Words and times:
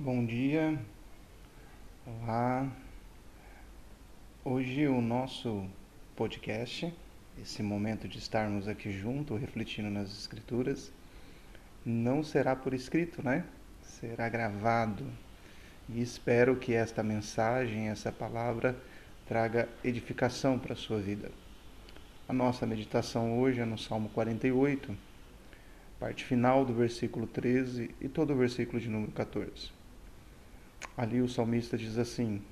Bom 0.00 0.24
dia, 0.24 0.78
olá. 2.06 2.70
Hoje 4.44 4.86
o 4.86 5.00
nosso 5.00 5.68
podcast, 6.14 6.94
esse 7.42 7.64
momento 7.64 8.06
de 8.06 8.16
estarmos 8.16 8.68
aqui 8.68 8.92
junto, 8.92 9.34
refletindo 9.34 9.90
nas 9.90 10.16
Escrituras, 10.16 10.92
não 11.84 12.22
será 12.22 12.54
por 12.54 12.74
escrito, 12.74 13.24
né? 13.24 13.44
Será 13.82 14.28
gravado. 14.28 15.04
E 15.88 16.00
espero 16.00 16.54
que 16.54 16.74
esta 16.74 17.02
mensagem, 17.02 17.88
essa 17.88 18.12
palavra, 18.12 18.76
traga 19.26 19.68
edificação 19.82 20.60
para 20.60 20.74
a 20.74 20.76
sua 20.76 21.00
vida. 21.00 21.28
A 22.28 22.32
nossa 22.32 22.64
meditação 22.64 23.40
hoje 23.40 23.58
é 23.58 23.64
no 23.64 23.76
Salmo 23.76 24.10
48, 24.10 24.96
parte 25.98 26.24
final 26.24 26.64
do 26.64 26.72
versículo 26.72 27.26
13 27.26 27.90
e 28.00 28.08
todo 28.08 28.32
o 28.32 28.36
versículo 28.36 28.80
de 28.80 28.88
número 28.88 29.10
14. 29.10 29.77
Ali 30.96 31.20
o 31.20 31.28
salmista 31.28 31.76
diz 31.76 31.98
assim: 31.98 32.42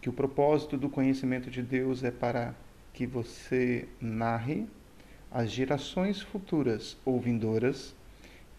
que 0.00 0.08
o 0.08 0.12
propósito 0.12 0.76
do 0.76 0.88
conhecimento 0.88 1.50
de 1.50 1.62
Deus 1.62 2.04
é 2.04 2.10
para 2.10 2.54
que 2.92 3.06
você 3.06 3.88
narre 4.00 4.66
às 5.30 5.50
gerações 5.50 6.20
futuras 6.20 6.96
ou 7.04 7.20
vindouras 7.20 7.94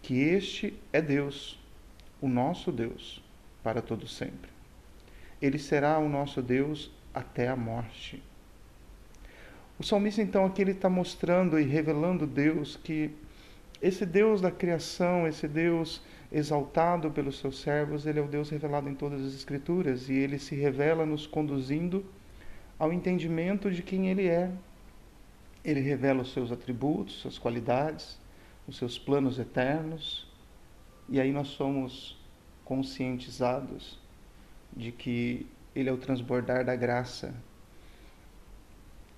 que 0.02 0.20
este 0.20 0.78
é 0.92 1.02
Deus, 1.02 1.58
o 2.20 2.28
nosso 2.28 2.72
Deus, 2.72 3.22
para 3.62 3.82
todo 3.82 4.06
sempre. 4.06 4.50
Ele 5.40 5.58
será 5.58 5.98
o 5.98 6.08
nosso 6.08 6.40
Deus 6.40 6.90
até 7.12 7.48
a 7.48 7.56
morte. 7.56 8.22
O 9.78 9.82
salmista, 9.82 10.22
então, 10.22 10.44
aqui 10.44 10.62
ele 10.62 10.72
está 10.72 10.88
mostrando 10.88 11.58
e 11.58 11.64
revelando 11.64 12.26
Deus 12.26 12.76
que 12.76 13.10
esse 13.80 14.04
Deus 14.04 14.40
da 14.40 14.50
criação, 14.50 15.26
esse 15.26 15.48
Deus 15.48 16.02
exaltado 16.32 17.10
pelos 17.10 17.38
seus 17.38 17.60
servos, 17.60 18.06
ele 18.06 18.18
é 18.18 18.22
o 18.22 18.28
Deus 18.28 18.50
revelado 18.50 18.88
em 18.88 18.94
todas 18.94 19.24
as 19.24 19.34
Escrituras 19.34 20.08
e 20.08 20.14
ele 20.14 20.38
se 20.38 20.54
revela 20.54 21.04
nos 21.04 21.26
conduzindo 21.26 22.04
ao 22.78 22.92
entendimento 22.92 23.70
de 23.70 23.82
quem 23.82 24.08
ele 24.08 24.26
é. 24.28 24.50
Ele 25.64 25.80
revela 25.80 26.22
os 26.22 26.32
seus 26.32 26.52
atributos, 26.52 27.16
suas 27.16 27.38
qualidades, 27.38 28.18
os 28.66 28.78
seus 28.78 28.98
planos 28.98 29.38
eternos, 29.38 30.26
e 31.08 31.20
aí 31.20 31.32
nós 31.32 31.48
somos 31.48 32.16
conscientizados 32.64 33.98
de 34.74 34.92
que 34.92 35.46
ele 35.74 35.88
é 35.88 35.92
o 35.92 35.98
transbordar 35.98 36.64
da 36.64 36.76
graça 36.76 37.34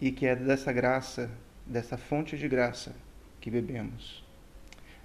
e 0.00 0.10
que 0.10 0.26
é 0.26 0.34
dessa 0.34 0.72
graça, 0.72 1.30
dessa 1.66 1.97
fonte 1.97 2.36
de 2.36 2.48
graça 2.48 2.94
que 3.41 3.50
bebemos. 3.50 4.24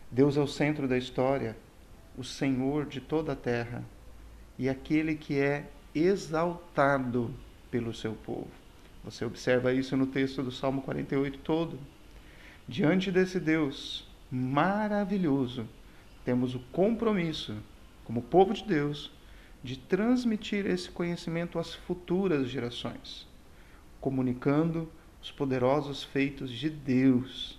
Deus 0.09 0.37
é 0.37 0.39
o 0.39 0.47
centro 0.47 0.87
da 0.87 0.97
história, 0.97 1.55
o 2.17 2.23
Senhor 2.23 2.85
de 2.85 2.99
toda 2.99 3.33
a 3.33 3.35
terra 3.35 3.85
e 4.57 4.67
aquele 4.67 5.15
que 5.15 5.39
é 5.39 5.69
exaltado 5.93 7.31
pelo 7.69 7.93
seu 7.93 8.13
povo. 8.13 8.49
Você 9.03 9.23
observa 9.23 9.71
isso 9.71 9.95
no 9.95 10.07
texto 10.07 10.41
do 10.41 10.51
Salmo 10.51 10.81
48 10.81 11.39
todo. 11.39 11.79
Diante 12.67 13.11
desse 13.11 13.39
Deus 13.39 14.07
maravilhoso, 14.29 15.67
temos 16.25 16.55
o 16.55 16.59
compromisso, 16.71 17.55
como 18.03 18.21
povo 18.21 18.53
de 18.53 18.65
Deus, 18.65 19.11
de 19.63 19.77
transmitir 19.77 20.65
esse 20.65 20.89
conhecimento 20.89 21.59
às 21.59 21.73
futuras 21.73 22.49
gerações, 22.49 23.27
comunicando 24.01 24.91
os 25.21 25.31
poderosos 25.31 26.03
feitos 26.03 26.51
de 26.51 26.69
Deus. 26.69 27.57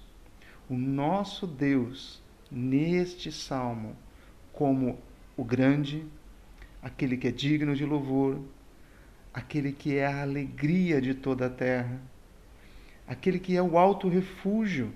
O 0.69 0.75
nosso 0.75 1.47
Deus 1.47 2.21
neste 2.51 3.33
salmo 3.33 3.97
como 4.59 4.99
o 5.37 5.45
grande, 5.45 6.05
aquele 6.83 7.17
que 7.17 7.29
é 7.29 7.31
digno 7.31 7.77
de 7.77 7.85
louvor, 7.85 8.41
aquele 9.33 9.71
que 9.71 9.97
é 9.97 10.05
a 10.05 10.23
alegria 10.23 11.01
de 11.01 11.15
toda 11.15 11.47
a 11.47 11.49
terra, 11.49 12.01
aquele 13.07 13.39
que 13.39 13.57
é 13.57 13.63
o 13.63 13.79
alto 13.79 14.09
refúgio. 14.09 14.93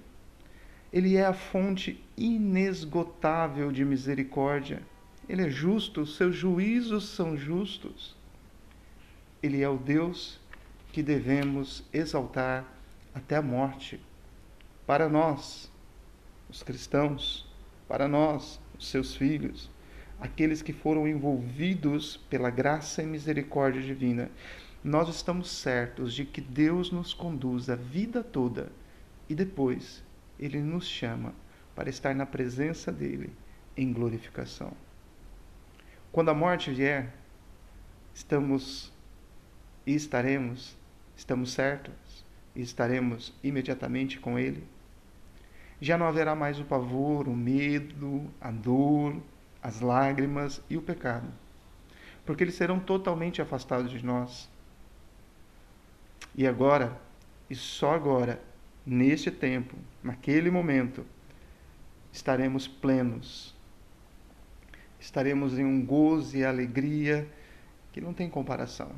Ele 0.93 1.15
é 1.15 1.25
a 1.25 1.33
fonte 1.33 2.05
inesgotável 2.17 3.71
de 3.71 3.85
misericórdia. 3.85 4.83
Ele 5.29 5.43
é 5.43 5.49
justo, 5.49 6.05
seus 6.07 6.35
juízos 6.35 7.11
são 7.11 7.37
justos. 7.37 8.17
Ele 9.41 9.63
é 9.63 9.69
o 9.69 9.79
Deus 9.79 10.41
que 10.91 11.05
devemos 11.05 11.85
exaltar 11.93 12.65
até 13.15 13.37
a 13.37 13.43
morte. 13.43 14.01
Para 14.85 15.09
nós, 15.09 15.71
os 16.51 16.65
cristãos, 16.65 17.49
para 17.87 18.09
nós, 18.09 18.61
seus 18.89 19.15
filhos, 19.15 19.71
aqueles 20.21 20.63
que 20.63 20.73
foram 20.73 21.07
envolvidos 21.07 22.17
pela 22.31 22.51
graça 22.51 23.03
e 23.03 23.07
misericórdia 23.07 23.83
divina, 23.83 24.31
nós 24.83 25.09
estamos 25.09 25.51
certos 25.51 26.15
de 26.15 26.25
que 26.25 26.41
Deus 26.41 26.91
nos 26.91 27.15
conduz 27.15 27.71
a 27.71 27.77
vida 27.77 28.23
toda 28.23 28.71
e 29.29 29.35
depois 29.35 30.03
Ele 30.39 30.61
nos 30.61 30.87
chama 30.87 31.35
para 31.75 31.89
estar 31.89 32.15
na 32.15 32.27
presença 32.27 32.93
dEle 32.93 33.33
em 33.77 33.93
glorificação. 33.93 34.73
Quando 36.11 36.31
a 36.31 36.35
morte 36.35 36.71
vier, 36.71 37.15
estamos 38.15 38.93
e 39.87 39.95
estaremos, 39.95 40.77
estamos 41.17 41.53
certos 41.53 42.25
e 42.55 42.61
estaremos 42.61 43.33
imediatamente 43.43 44.21
com 44.21 44.39
Ele 44.39 44.65
já 45.83 45.99
não 45.99 46.07
haverá 46.07 46.37
mais 46.37 46.61
o 46.61 46.65
pavor, 46.65 47.27
o 47.27 47.35
medo, 47.35 48.31
a 48.41 48.53
dor, 48.53 49.21
as 49.61 49.81
lágrimas 49.81 50.63
e 50.71 50.77
o 50.77 50.83
pecado, 50.83 51.27
porque 52.25 52.45
eles 52.45 52.55
serão 52.55 52.79
totalmente 52.79 53.43
afastados 53.43 53.91
de 53.91 54.05
nós. 54.05 54.49
E 56.37 56.47
agora, 56.47 56.97
e 57.51 57.57
só 57.57 57.95
agora, 57.95 58.41
neste 58.87 59.29
tempo, 59.29 59.77
naquele 60.05 60.53
momento, 60.53 61.05
estaremos 62.13 62.69
plenos. 62.69 63.53
Estaremos 65.01 65.59
em 65.59 65.65
um 65.65 65.85
gozo 65.85 66.37
e 66.37 66.45
alegria 66.45 67.29
que 67.91 68.01
não 68.01 68.15
tem 68.15 68.31
comparação 68.31 68.93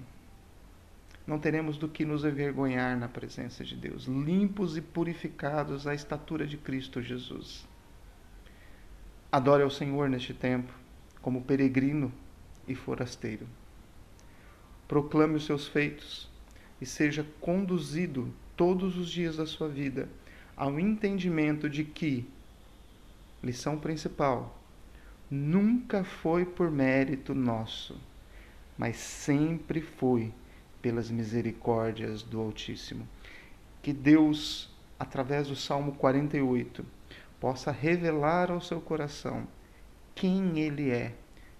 não 1.27 1.39
teremos 1.39 1.79
do 1.79 1.89
que 1.89 2.05
nos 2.05 2.25
envergonhar 2.25 2.99
na 2.99 3.09
presença 3.09 3.65
de 3.65 3.75
Deus, 3.75 4.05
limpos 4.05 4.77
e 4.77 4.83
purificados 4.83 5.87
à 5.87 5.95
estatura 5.95 6.47
de 6.47 6.59
Cristo 6.59 7.01
Jesus. 7.01 7.67
Adore 9.33 9.63
ao 9.63 9.71
Senhor 9.71 10.09
neste 10.09 10.35
tempo, 10.35 10.73
como 11.23 11.43
peregrino 11.43 12.13
e 12.69 12.75
forasteiro. 12.75 13.47
Proclame 14.87 15.37
os 15.37 15.47
seus 15.47 15.67
feitos 15.67 16.29
e 16.81 16.85
seja 16.85 17.27
conduzido 17.41 18.33
todos 18.55 18.97
os 18.99 19.09
dias 19.09 19.39
da 19.39 19.47
sua 19.47 19.69
vida 19.69 20.09
ao 20.57 20.79
entendimento 20.79 21.69
de 21.69 21.85
que, 21.85 22.29
lição 23.43 23.79
principal, 23.79 24.63
nunca 25.31 26.05
foi 26.05 26.45
por 26.45 26.71
mérito 26.71 27.35
nosso, 27.35 27.99
mas 28.79 28.97
sempre 28.97 29.81
foi 29.81 30.33
pelas 30.85 31.11
misericórdias 31.11 32.23
do 32.23 32.39
Altíssimo. 32.39 33.09
Que 33.81 33.91
Deus, 33.91 34.71
através 34.99 35.49
do 35.49 35.57
Salmo 35.57 35.93
48, 35.93 36.85
possa 37.41 37.73
revelar 37.73 38.51
ao 38.51 38.61
seu 38.61 38.83
coração 38.83 39.49
quem 40.15 40.61
Ele 40.61 40.91
é 40.91 41.15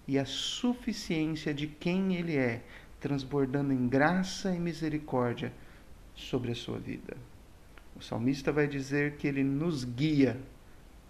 e 0.07 0.19
a 0.19 0.25
suficiência 0.25 1.55
de 1.55 1.65
quem 1.65 2.15
Ele 2.15 2.37
é, 2.37 2.61
transbordando 2.99 3.73
em 3.73 3.87
graça 3.87 4.53
e 4.53 4.59
misericórdia 4.59 5.51
sobre 6.13 6.51
a 6.51 6.55
sua 6.55 6.77
vida. 6.77 7.17
O 7.95 8.03
salmista 8.03 8.51
vai 8.51 8.67
dizer 8.67 9.15
que 9.15 9.27
Ele 9.27 9.43
nos 9.43 9.83
guia 9.83 10.39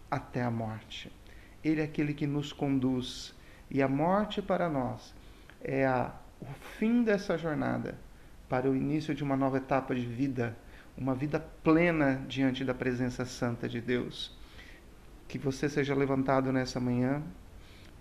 até 0.09 0.41
a 0.41 0.49
morte. 0.49 1.11
Ele 1.61 1.81
é 1.81 1.83
aquele 1.83 2.13
que 2.13 2.25
nos 2.25 2.53
conduz. 2.53 3.35
E 3.69 3.81
a 3.81 3.89
morte 3.89 4.41
para 4.41 4.69
nós 4.69 5.13
é 5.61 5.85
a, 5.85 6.15
o 6.39 6.53
fim 6.77 7.03
dessa 7.03 7.37
jornada 7.37 8.04
para 8.49 8.69
o 8.69 8.75
início 8.75 9.13
de 9.13 9.23
uma 9.23 9.35
nova 9.35 9.57
etapa 9.57 9.95
de 9.95 10.05
vida, 10.05 10.55
uma 10.97 11.15
vida 11.15 11.39
plena 11.39 12.23
diante 12.27 12.63
da 12.63 12.73
presença 12.73 13.25
santa 13.25 13.67
de 13.67 13.81
Deus. 13.81 14.35
Que 15.27 15.37
você 15.37 15.67
seja 15.67 15.95
levantado 15.95 16.51
nessa 16.51 16.79
manhã, 16.79 17.23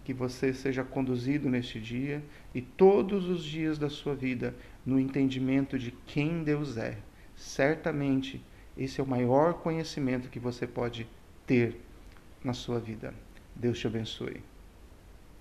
que 0.05 0.13
você 0.13 0.53
seja 0.53 0.85
conduzido 0.85 1.49
neste 1.49 1.81
dia 1.81 2.23
e 2.55 2.61
todos 2.61 3.27
os 3.29 3.43
dias 3.43 3.79
da 3.79 3.89
sua 3.89 4.15
vida 4.15 4.55
no 4.85 5.01
entendimento 5.01 5.79
de 5.79 5.91
quem 6.07 6.45
Deus 6.45 6.77
é. 6.77 6.99
Certamente, 7.35 8.45
esse 8.77 9.01
é 9.01 9.05
o 9.05 9.07
maior 9.07 9.55
conhecimento 9.55 10.29
que 10.29 10.39
você 10.39 10.67
pode 10.67 11.09
ter 11.47 11.81
na 12.45 12.53
sua 12.53 12.79
vida. 12.79 13.15
Deus 13.57 13.79
te 13.79 13.87
abençoe. 13.87 14.54